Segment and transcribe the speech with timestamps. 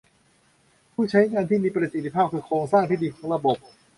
[0.93, 3.57] ผู้ใช้งานที่มีประสิทธิภาพคือโครงสร้างที่ดีของระบบ